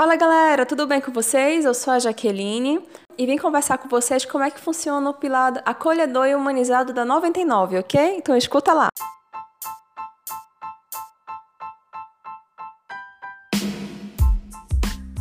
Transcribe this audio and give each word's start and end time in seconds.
Fala 0.00 0.16
galera, 0.16 0.64
tudo 0.64 0.86
bem 0.86 0.98
com 0.98 1.12
vocês? 1.12 1.66
Eu 1.66 1.74
sou 1.74 1.92
a 1.92 1.98
Jaqueline 1.98 2.82
e 3.18 3.26
vim 3.26 3.36
conversar 3.36 3.76
com 3.76 3.86
vocês 3.86 4.24
como 4.24 4.42
é 4.42 4.50
que 4.50 4.58
funciona 4.58 5.10
o 5.10 5.12
pilar 5.12 5.60
acolhedor 5.62 6.26
e 6.26 6.34
humanizado 6.34 6.94
da 6.94 7.04
99, 7.04 7.80
ok? 7.80 8.16
Então 8.16 8.34
escuta 8.34 8.72
lá. 8.72 8.88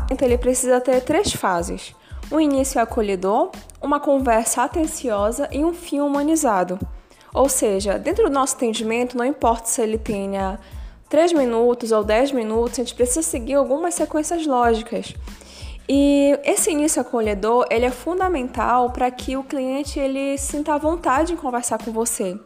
Então 0.09 0.25
ele 0.25 0.37
precisa 0.37 0.79
ter 0.79 1.01
três 1.01 1.33
fases: 1.33 1.93
um 2.31 2.39
início 2.39 2.81
acolhedor, 2.81 3.51
uma 3.81 3.99
conversa 3.99 4.63
atenciosa 4.63 5.49
e 5.51 5.65
um 5.65 5.73
fim 5.73 5.99
humanizado. 5.99 6.79
Ou 7.33 7.49
seja, 7.49 7.99
dentro 7.99 8.23
do 8.23 8.29
nosso 8.29 8.55
atendimento, 8.55 9.17
não 9.17 9.25
importa 9.25 9.67
se 9.67 9.81
ele 9.81 9.97
tenha 9.97 10.57
3 11.09 11.33
minutos 11.33 11.91
ou 11.91 12.03
10 12.03 12.31
minutos, 12.31 12.79
a 12.79 12.83
gente 12.83 12.93
precisa 12.93 13.23
seguir 13.23 13.55
algumas 13.55 13.95
sequências 13.95 14.45
lógicas. 14.45 15.15
E 15.91 16.39
esse 16.43 16.69
início 16.69 17.01
acolhedor, 17.01 17.65
ele 17.71 17.85
é 17.85 17.89
fundamental 17.89 18.91
para 18.91 19.09
que 19.09 19.35
o 19.35 19.43
cliente 19.43 19.99
ele 19.99 20.37
sinta 20.37 20.77
vontade 20.77 21.33
em 21.33 21.35
conversar 21.35 21.83
com 21.83 21.91
você. 21.91 22.39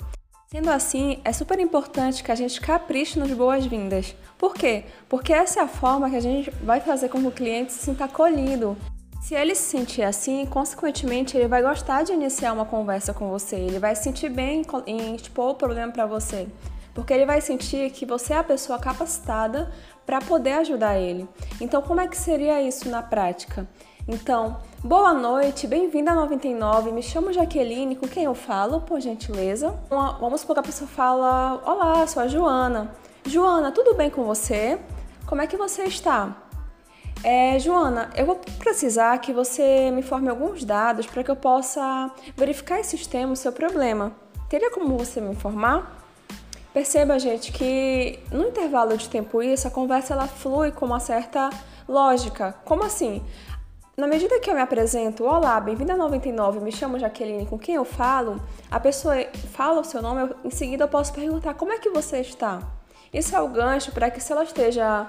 Sendo 0.49 0.69
assim, 0.69 1.19
é 1.25 1.33
super 1.33 1.59
importante 1.59 2.23
que 2.23 2.31
a 2.31 2.35
gente 2.35 2.61
capriche 2.61 3.19
nas 3.19 3.31
boas-vindas. 3.31 4.15
Por 4.37 4.53
quê? 4.53 4.85
Porque 5.09 5.33
essa 5.33 5.59
é 5.59 5.63
a 5.63 5.67
forma 5.67 6.09
que 6.09 6.15
a 6.15 6.21
gente 6.21 6.49
vai 6.63 6.79
fazer 6.79 7.09
com 7.09 7.19
que 7.19 7.27
o 7.27 7.31
cliente 7.31 7.73
se 7.73 7.79
sinta 7.79 8.05
acolhido. 8.05 8.77
Se 9.21 9.35
ele 9.35 9.55
se 9.55 9.63
sentir 9.63 10.03
assim, 10.03 10.45
consequentemente, 10.45 11.35
ele 11.35 11.47
vai 11.47 11.61
gostar 11.61 12.03
de 12.03 12.13
iniciar 12.13 12.53
uma 12.53 12.65
conversa 12.65 13.13
com 13.13 13.29
você, 13.29 13.55
ele 13.57 13.79
vai 13.79 13.93
se 13.95 14.03
sentir 14.03 14.29
bem 14.29 14.61
em 14.85 15.15
expor 15.15 15.51
o 15.51 15.55
problema 15.55 15.91
para 15.91 16.05
você 16.05 16.47
porque 16.93 17.13
ele 17.13 17.25
vai 17.25 17.41
sentir 17.41 17.89
que 17.91 18.05
você 18.05 18.33
é 18.33 18.37
a 18.37 18.43
pessoa 18.43 18.77
capacitada 18.79 19.71
para 20.05 20.19
poder 20.19 20.53
ajudar 20.53 20.97
ele. 20.97 21.27
Então, 21.59 21.81
como 21.81 22.01
é 22.01 22.07
que 22.07 22.17
seria 22.17 22.61
isso 22.61 22.89
na 22.89 23.01
prática? 23.01 23.67
Então, 24.07 24.57
boa 24.83 25.13
noite, 25.13 25.65
bem-vinda 25.65 26.11
a 26.11 26.15
99. 26.15 26.91
Me 26.91 27.01
chamo 27.01 27.31
Jaqueline, 27.31 27.95
com 27.95 28.07
quem 28.07 28.25
eu 28.25 28.35
falo, 28.35 28.81
por 28.81 28.99
gentileza? 28.99 29.73
Vamos 30.19 30.41
supor 30.41 30.55
que 30.55 30.59
a 30.59 30.63
pessoa 30.63 30.89
fala: 30.89 31.61
Olá, 31.65 32.05
sou 32.05 32.21
a 32.21 32.27
Joana. 32.27 32.91
Joana, 33.25 33.71
tudo 33.71 33.93
bem 33.93 34.09
com 34.09 34.25
você? 34.25 34.77
Como 35.25 35.41
é 35.41 35.47
que 35.47 35.55
você 35.55 35.83
está? 35.83 36.35
É, 37.23 37.57
Joana, 37.57 38.09
eu 38.17 38.25
vou 38.25 38.35
precisar 38.59 39.17
que 39.19 39.31
você 39.31 39.89
me 39.89 40.01
forme 40.01 40.27
alguns 40.27 40.65
dados 40.65 41.05
para 41.05 41.23
que 41.23 41.31
eu 41.31 41.35
possa 41.37 42.11
verificar 42.35 42.81
esse 42.81 42.97
sistema, 42.97 43.31
o 43.31 43.37
seu 43.37 43.53
problema. 43.53 44.11
Teria 44.49 44.69
como 44.69 44.97
você 44.97 45.21
me 45.21 45.31
informar? 45.31 46.02
Perceba, 46.73 47.19
gente, 47.19 47.51
que 47.51 48.19
no 48.31 48.47
intervalo 48.47 48.97
de 48.97 49.07
tempo 49.07 49.43
isso, 49.43 49.67
a 49.67 49.71
conversa 49.71 50.15
ela 50.15 50.27
flui 50.27 50.71
com 50.71 50.87
uma 50.87 50.99
certa 50.99 51.51
lógica. 51.87 52.55
Como 52.65 52.83
assim? 52.83 53.23
Na 53.95 54.07
medida 54.07 54.39
que 54.39 54.49
eu 54.49 54.55
me 54.55 54.61
apresento, 54.61 55.23
olá, 55.23 55.59
bem-vinda 55.59 55.93
a 55.93 55.97
99, 55.97 56.59
me 56.61 56.71
chamo 56.71 56.97
Jaqueline, 56.97 57.45
com 57.45 57.59
quem 57.59 57.75
eu 57.75 57.85
falo, 57.85 58.41
a 58.71 58.79
pessoa 58.79 59.13
fala 59.51 59.81
o 59.81 59.83
seu 59.83 60.01
nome, 60.01 60.21
eu, 60.23 60.35
em 60.43 60.49
seguida 60.49 60.85
eu 60.85 60.87
posso 60.87 61.13
perguntar 61.13 61.53
como 61.53 61.71
é 61.71 61.77
que 61.77 61.91
você 61.91 62.21
está. 62.21 62.59
Isso 63.13 63.35
é 63.35 63.39
o 63.39 63.47
gancho 63.49 63.91
para 63.91 64.09
que 64.09 64.19
se 64.19 64.31
ela 64.31 64.43
esteja 64.43 65.07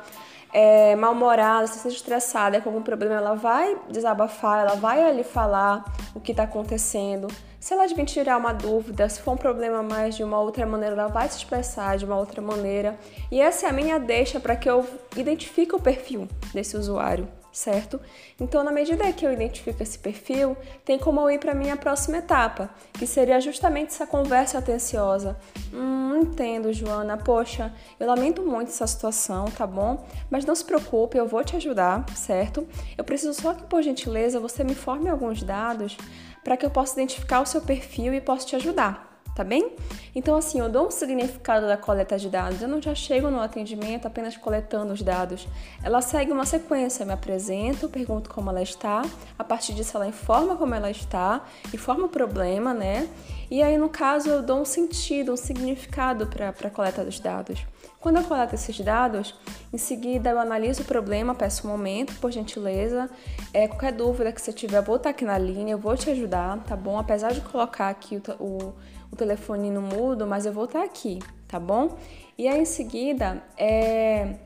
é, 0.52 0.94
mal-humorada, 0.96 1.66
se 1.66 1.78
esteja 1.78 1.96
estressada 1.96 2.60
com 2.60 2.68
algum 2.68 2.82
problema, 2.82 3.14
ela 3.14 3.34
vai 3.34 3.74
desabafar, 3.88 4.60
ela 4.60 4.74
vai 4.74 5.02
ali 5.02 5.24
falar 5.24 5.82
o 6.14 6.20
que 6.20 6.32
está 6.32 6.42
acontecendo. 6.42 7.26
Se 7.64 7.72
ela 7.72 7.86
vir 7.86 8.04
tirar 8.04 8.36
uma 8.36 8.52
dúvida, 8.52 9.08
se 9.08 9.22
for 9.22 9.32
um 9.32 9.38
problema 9.38 9.82
mais 9.82 10.14
de 10.14 10.22
uma 10.22 10.38
outra 10.38 10.66
maneira, 10.66 10.94
ela 10.94 11.06
vai 11.06 11.26
se 11.30 11.38
expressar 11.38 11.96
de 11.96 12.04
uma 12.04 12.14
outra 12.14 12.42
maneira. 12.42 12.98
E 13.32 13.40
essa 13.40 13.64
é 13.64 13.70
a 13.70 13.72
minha 13.72 13.98
deixa 13.98 14.38
para 14.38 14.54
que 14.54 14.68
eu 14.68 14.86
identifique 15.16 15.74
o 15.74 15.80
perfil 15.80 16.28
desse 16.52 16.76
usuário, 16.76 17.26
certo? 17.50 17.98
Então, 18.38 18.62
na 18.62 18.70
medida 18.70 19.10
que 19.14 19.24
eu 19.24 19.32
identifico 19.32 19.82
esse 19.82 19.98
perfil, 19.98 20.54
tem 20.84 20.98
como 20.98 21.22
eu 21.22 21.30
ir 21.30 21.38
para 21.38 21.54
minha 21.54 21.74
próxima 21.74 22.18
etapa, 22.18 22.68
que 22.92 23.06
seria 23.06 23.40
justamente 23.40 23.94
essa 23.94 24.06
conversa 24.06 24.58
atenciosa. 24.58 25.34
Hum, 25.72 25.93
entendo, 26.24 26.72
Joana. 26.72 27.16
Poxa, 27.16 27.72
eu 27.98 28.06
lamento 28.06 28.42
muito 28.42 28.68
essa 28.68 28.86
situação, 28.86 29.46
tá 29.46 29.66
bom? 29.66 30.06
Mas 30.30 30.44
não 30.44 30.54
se 30.54 30.64
preocupe, 30.64 31.16
eu 31.16 31.26
vou 31.26 31.44
te 31.44 31.56
ajudar, 31.56 32.04
certo? 32.16 32.66
Eu 32.98 33.04
preciso 33.04 33.34
só 33.34 33.54
que, 33.54 33.64
por 33.64 33.82
gentileza, 33.82 34.40
você 34.40 34.64
me 34.64 34.74
forme 34.74 35.08
alguns 35.08 35.42
dados 35.42 35.96
para 36.42 36.56
que 36.56 36.66
eu 36.66 36.70
possa 36.70 36.94
identificar 36.94 37.40
o 37.40 37.46
seu 37.46 37.60
perfil 37.60 38.12
e 38.12 38.20
possa 38.20 38.46
te 38.46 38.56
ajudar, 38.56 39.13
tá 39.34 39.42
bem? 39.42 39.72
Então, 40.14 40.36
assim, 40.36 40.60
eu 40.60 40.68
dou 40.68 40.86
um 40.86 40.90
significado 40.90 41.66
da 41.66 41.76
coleta 41.76 42.16
de 42.16 42.28
dados. 42.28 42.62
Eu 42.62 42.68
não 42.68 42.80
já 42.80 42.94
chego 42.94 43.30
no 43.30 43.40
atendimento 43.40 44.06
apenas 44.06 44.36
coletando 44.36 44.92
os 44.92 45.02
dados. 45.02 45.48
Ela 45.82 46.00
segue 46.00 46.30
uma 46.30 46.46
sequência. 46.46 47.02
Eu 47.02 47.06
me 47.06 47.12
apresento, 47.12 47.88
pergunto 47.88 48.30
como 48.30 48.48
ela 48.50 48.62
está. 48.62 49.02
A 49.38 49.42
partir 49.42 49.74
disso, 49.74 49.96
ela 49.96 50.06
informa 50.06 50.56
como 50.56 50.74
ela 50.74 50.90
está, 50.90 51.44
informa 51.72 52.06
o 52.06 52.08
problema, 52.08 52.72
né? 52.72 53.08
E 53.50 53.62
aí, 53.62 53.76
no 53.76 53.88
caso, 53.88 54.30
eu 54.30 54.42
dou 54.42 54.60
um 54.60 54.64
sentido, 54.64 55.32
um 55.32 55.36
significado 55.36 56.26
para 56.26 56.48
a 56.48 56.70
coleta 56.70 57.04
dos 57.04 57.18
dados. 57.18 57.66
Quando 58.00 58.18
eu 58.18 58.24
coleto 58.24 58.54
esses 58.54 58.78
dados, 58.80 59.34
em 59.72 59.78
seguida 59.78 60.30
eu 60.30 60.38
analiso 60.38 60.82
o 60.82 60.84
problema, 60.84 61.34
peço 61.34 61.66
um 61.66 61.70
momento, 61.70 62.14
por 62.20 62.30
gentileza. 62.30 63.08
É, 63.52 63.66
qualquer 63.66 63.92
dúvida 63.92 64.32
que 64.32 64.40
você 64.40 64.52
tiver, 64.52 64.82
vou 64.82 64.96
estar 64.96 65.10
aqui 65.10 65.24
na 65.24 65.38
linha, 65.38 65.72
eu 65.72 65.78
vou 65.78 65.96
te 65.96 66.10
ajudar, 66.10 66.62
tá 66.64 66.76
bom? 66.76 66.98
Apesar 66.98 67.32
de 67.32 67.40
colocar 67.40 67.88
aqui 67.88 68.16
o, 68.16 68.44
o, 68.44 68.74
o 69.10 69.16
telefone 69.16 69.70
no 69.70 69.80
mudo, 69.80 70.26
mas 70.26 70.46
eu 70.46 70.52
vou 70.52 70.64
estar 70.64 70.82
aqui, 70.82 71.18
tá 71.48 71.58
bom? 71.58 71.96
E 72.36 72.48
aí, 72.48 72.60
em 72.60 72.64
seguida, 72.64 73.42
é, 73.56 74.36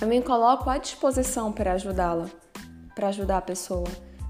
eu 0.00 0.06
me 0.06 0.20
coloco 0.22 0.68
à 0.68 0.78
disposição 0.78 1.52
para 1.52 1.72
ajudá-la, 1.72 2.26
para 2.94 3.08
ajudar 3.08 3.38
a 3.38 3.42
pessoa 3.42 3.86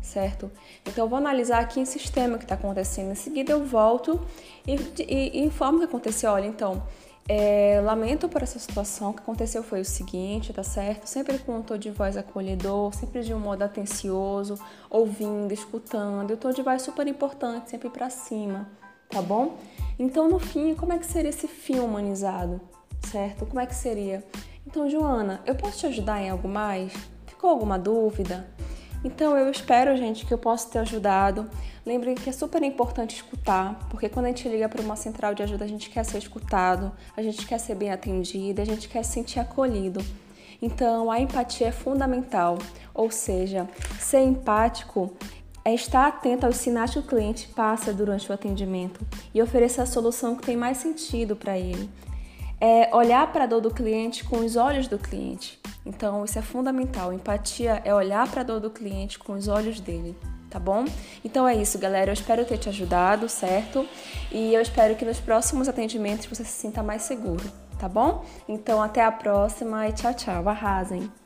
certo? 0.07 0.51
Então 0.83 1.05
eu 1.05 1.09
vou 1.09 1.19
analisar 1.19 1.61
aqui 1.61 1.81
em 1.81 1.85
sistema 1.85 2.39
que 2.39 2.45
está 2.45 2.55
acontecendo. 2.55 3.11
Em 3.11 3.17
seguida 3.17 3.53
eu 3.53 3.65
volto 3.65 4.21
e, 4.67 4.75
e, 5.03 5.41
e 5.41 5.45
informo 5.45 5.79
o 5.79 5.81
que 5.81 5.87
aconteceu. 5.87 6.31
Olha, 6.31 6.47
então, 6.47 6.83
é, 7.29 7.81
lamento 7.85 8.29
por 8.29 8.43
essa 8.43 8.59
situação. 8.59 9.11
O 9.11 9.15
que 9.15 9.21
aconteceu 9.21 9.63
foi 9.63 9.81
o 9.81 9.85
seguinte, 9.85 10.53
tá 10.53 10.63
certo? 10.63 11.07
Sempre 11.07 11.39
com 11.39 11.57
um 11.57 11.63
tom 11.63 11.77
de 11.77 11.91
voz 11.91 12.17
acolhedor, 12.17 12.95
sempre 12.95 13.23
de 13.23 13.35
um 13.35 13.41
modo 13.41 13.63
atencioso, 13.63 14.59
ouvindo, 14.89 15.53
escutando. 15.53 16.31
E 16.31 16.35
o 16.35 16.37
tom 16.37 16.51
de 16.51 16.63
voz 16.63 16.83
super 16.83 17.07
importante, 17.07 17.71
sempre 17.71 17.91
para 17.91 18.09
cima, 18.11 18.69
tá 19.09 19.21
bom? 19.21 19.57
Então, 19.99 20.29
no 20.29 20.39
fim, 20.39 20.75
como 20.75 20.93
é 20.93 20.99
que 20.99 21.07
seria 21.07 21.31
esse 21.31 21.49
fim 21.49 21.79
humanizado, 21.79 22.61
certo? 23.11 23.47
Como 23.47 23.61
é 23.61 23.67
que 23.67 23.75
seria? 23.75 24.25
Então, 24.67 24.89
Joana, 24.89 25.41
eu 25.47 25.55
posso 25.55 25.79
te 25.79 25.87
ajudar 25.87 26.21
em 26.21 26.31
algo 26.31 26.49
mais? 26.49 26.93
Ficou 27.27 27.51
alguma 27.51 27.79
dúvida? 27.79 28.47
Então 29.07 29.39
eu 29.39 29.49
espero, 29.49 29.97
gente, 29.97 30.27
que 30.27 30.35
eu 30.35 30.39
possa 30.39 30.69
ter 30.69 30.81
ajudado. 30.81 31.49
Lembrem 31.87 32.17
que 32.17 32.29
é 32.29 32.33
super 32.33 32.61
importante 32.65 33.15
escutar, 33.15 33.79
porque 33.89 34.09
quando 34.09 34.25
a 34.25 34.29
gente 34.31 34.49
liga 34.49 34.69
para 34.69 34.83
uma 34.83 34.97
central 34.97 35.33
de 35.33 35.45
ajuda, 35.45 35.65
a 35.65 35.69
gente 35.69 35.89
quer 35.89 36.05
ser 36.05 36.19
escutado, 36.19 36.91
a 37.17 37.23
gente 37.23 37.47
quer 37.47 37.59
ser 37.59 37.77
bem 37.77 37.93
atendido, 37.93 38.61
a 38.61 38.65
gente 38.65 38.89
quer 38.89 39.05
se 39.05 39.13
sentir 39.13 39.39
acolhido. 39.39 40.05
Então 40.61 41.09
a 41.09 41.21
empatia 41.21 41.69
é 41.69 41.71
fundamental, 41.71 42.59
ou 42.93 43.09
seja, 43.09 43.69
ser 44.01 44.23
empático 44.23 45.17
é 45.65 45.73
estar 45.73 46.09
atento 46.09 46.45
aos 46.45 46.57
sinais 46.57 46.91
que 46.91 46.99
o 46.99 47.05
cliente 47.05 47.47
passa 47.55 47.93
durante 47.93 48.29
o 48.29 48.35
atendimento 48.35 49.07
e 49.33 49.41
oferecer 49.41 49.83
a 49.83 49.87
solução 49.87 50.35
que 50.35 50.45
tem 50.45 50.57
mais 50.57 50.79
sentido 50.79 51.37
para 51.37 51.57
ele. 51.57 51.89
É 52.61 52.93
olhar 52.93 53.33
para 53.33 53.45
a 53.45 53.47
dor 53.47 53.61
do 53.61 53.71
cliente 53.71 54.25
com 54.25 54.39
os 54.39 54.57
olhos 54.57 54.89
do 54.89 54.99
cliente. 54.99 55.61
Então, 55.87 56.25
isso 56.25 56.39
é 56.39 56.43
fundamental. 56.43 57.13
Empatia 57.13 57.81
é 57.85 57.95
olhar 57.95 58.29
para 58.29 58.41
a 58.41 58.45
dor 58.45 58.61
do 58.61 58.71
cliente 58.71 59.19
com 59.19 59.35
os 59.35 59.47
olhos 59.47 59.79
dele, 59.79 60.19
tá 60.51 60.59
bom? 60.59 60.85
Então 61.25 61.47
é 61.47 61.55
isso, 61.55 61.79
galera. 61.79 62.11
Eu 62.11 62.15
espero 62.15 62.45
ter 62.45 62.59
te 62.59 62.69
ajudado, 62.69 63.29
certo? 63.29 63.89
E 64.33 64.53
eu 64.53 64.61
espero 64.61 64.97
que 64.97 65.05
nos 65.05 65.21
próximos 65.21 65.69
atendimentos 65.69 66.27
você 66.27 66.45
se 66.45 66.51
sinta 66.51 66.83
mais 66.83 67.03
seguro, 67.03 67.45
tá 67.79 67.89
bom? 67.89 68.25
Então, 68.49 68.83
até 68.83 69.05
a 69.05 69.13
próxima 69.13 69.89
e 69.89 69.93
tchau, 69.93 70.13
tchau. 70.13 70.49
Arrasem! 70.49 71.26